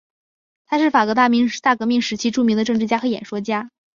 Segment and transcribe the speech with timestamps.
[0.65, 3.69] 他是法国大革命时期著名的政治家和演说家。